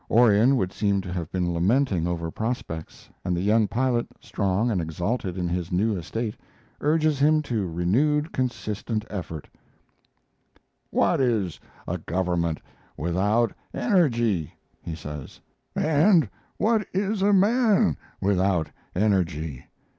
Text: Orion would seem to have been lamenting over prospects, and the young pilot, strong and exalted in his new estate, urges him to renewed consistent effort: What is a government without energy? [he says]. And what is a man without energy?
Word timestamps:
Orion 0.09 0.55
would 0.57 0.73
seem 0.73 0.99
to 1.01 1.13
have 1.13 1.31
been 1.31 1.53
lamenting 1.53 2.07
over 2.07 2.31
prospects, 2.31 3.07
and 3.23 3.37
the 3.37 3.41
young 3.41 3.67
pilot, 3.67 4.07
strong 4.19 4.71
and 4.71 4.81
exalted 4.81 5.37
in 5.37 5.47
his 5.47 5.71
new 5.71 5.95
estate, 5.95 6.35
urges 6.79 7.19
him 7.19 7.43
to 7.43 7.69
renewed 7.69 8.31
consistent 8.31 9.05
effort: 9.11 9.47
What 10.89 11.21
is 11.21 11.59
a 11.87 11.99
government 11.99 12.61
without 12.97 13.53
energy? 13.75 14.55
[he 14.81 14.95
says]. 14.95 15.39
And 15.75 16.27
what 16.57 16.87
is 16.93 17.21
a 17.21 17.31
man 17.31 17.95
without 18.19 18.71
energy? 18.95 19.65